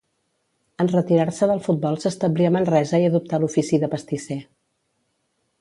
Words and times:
En 0.83 0.87
retirar-se 0.93 1.49
del 1.51 1.61
futbol 1.67 1.99
s'establí 2.05 2.49
a 2.49 2.53
Manresa 2.57 3.03
i 3.05 3.07
adoptà 3.11 3.41
l'ofici 3.45 3.83
de 3.85 3.91
pastisser. 3.93 4.43